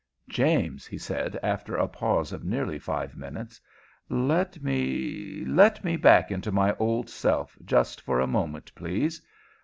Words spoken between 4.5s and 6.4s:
me let me back